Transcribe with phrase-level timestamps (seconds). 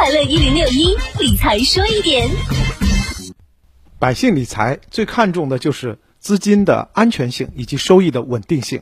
[0.00, 2.26] 快乐一零六一理财说一点。
[3.98, 8.80] 百姓理财最看重的就是资金的安全性以及收益的稳定性。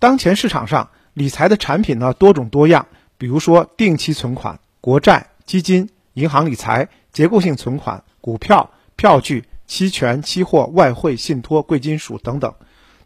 [0.00, 12.52] 当前市场上理财的产品呢多种多样，比如说定期存款、国债、基金、银行理财、结构性存款、股票、票据、期权、期货、外汇、信托、贵金属等等。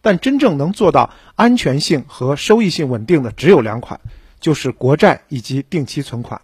[0.00, 4.00] 但真正能做到安全性和收益性稳定的只有两款，
[4.40, 6.40] 就是国债以及定期存款。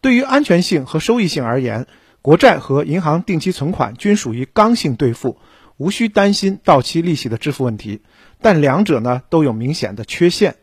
[0.00, 1.86] 对于安全性和收益性而言，
[2.22, 5.38] 国债和银行定期存款均属于刚性兑付，
[5.76, 8.00] 无需担心到期利息的支付问题。
[8.40, 10.56] 但两者呢都有明显的缺陷。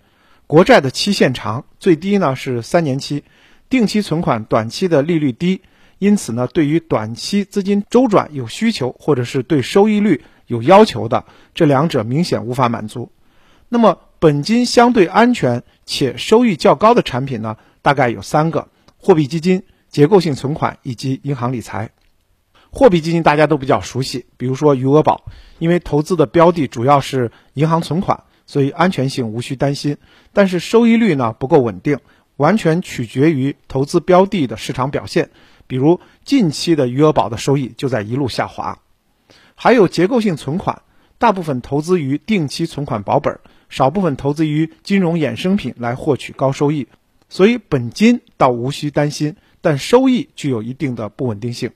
[0.47, 3.23] 国债的期限长，最低呢是三年期；
[3.69, 5.61] 定期存款短期的利率低，
[5.99, 10.23] 因此呢对于短期资金周转有需求或者是对收益率。
[10.47, 13.11] 有要求的这两者明显无法满足，
[13.67, 17.57] 那么本金相对安全且收益较高的产品呢？
[17.81, 18.69] 大概有三个：
[19.07, 21.91] 货币基金、结构性存款以及银行理财。
[22.71, 25.23] 货币基金大家都比较熟悉，比如说余额宝，
[25.59, 29.95] 因为投资的标的主要是银行存款，所以安全性无需担心。
[30.33, 31.99] 但是收益率呢不够稳定，
[32.35, 35.29] 完全取决于投资标的的市场表现。
[35.67, 38.79] 比如近期的余额宝的收益就在一路下滑。
[39.55, 40.81] 还有结构性存款，
[41.17, 46.89] 大部分投资于定期存款保本，少部分投资于金融衍生品来获取高收益，
[47.29, 51.71] 所以本金倒无需担心，但收益具有一定的不稳定性。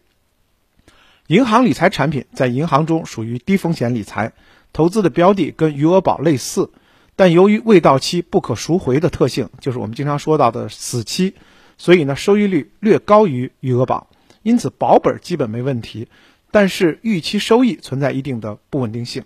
[1.28, 4.34] 银行理财产品在银行中属于低风险理财，
[4.74, 6.70] 投资的标的跟余额宝类似，
[7.16, 11.36] 但由于未到期不可赎回的特性，就是我们经常说到的死期，
[11.78, 14.08] 所以呢收益率略高于余额宝，
[14.44, 16.08] 因此保本基本没问题。
[16.54, 19.24] 但是预期收益存在一定的不稳定性。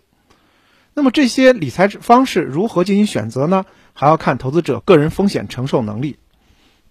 [0.97, 3.65] 那么这些理财方式如何进行选择呢？
[3.91, 6.19] 还要看投资者个人风险承受能力。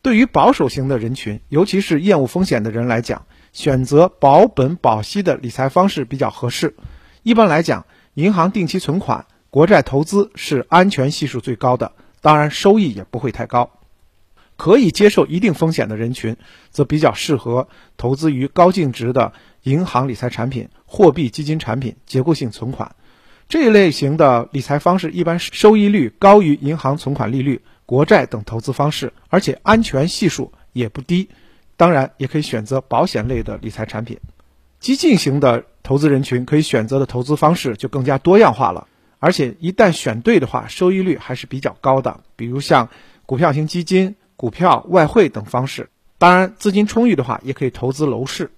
[0.02, 6.77] 对于保守型的人群，尤其是厌恶风险的人来讲，选择保本保息的理财方式比较合适。
[7.22, 13.70] 一般来讲，银行定期存款、国债投资是安全系数最高的，当然收益也不会太高。
[14.59, 16.37] 可以接受一定风险的人群，
[16.70, 19.32] 则比较适合投资于高净值的
[19.62, 22.94] 银行理财产品、货币基金产品、结构性存款
[23.49, 31.28] 这一类型的理财方式，一般收益率高于银行存款利率、国债等投资方式，而且安全系数也不低。
[31.77, 34.19] 当然，也可以选择保险类的理财产品。
[34.81, 38.88] 激进型的投资人群可以选择的投资方式就更加多样化了，
[39.19, 42.21] 而且一旦选对的话，收益率还是比较高的。
[42.37, 42.88] 比如像
[43.26, 44.16] 股票型基金。
[44.37, 48.50] 股票、外汇等方式，当然资金充裕的话，也可以投资楼市。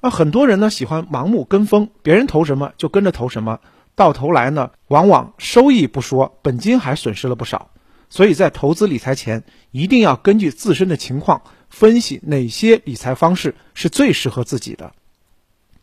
[0.00, 3.60] 那很多人呢喜欢盲目跟风，别人投什么就跟着投什么，
[3.98, 7.72] 到头来呢，往往收益不说，本金还损失了不少。
[8.08, 9.42] 所以在投资理财前，
[9.72, 14.92] 一定要根据自身的情况分析哪些理财方式是最适合自己的。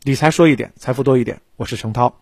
[0.04, 1.42] 理财说一点，财富多一点。
[1.58, 2.22] 我是程涛。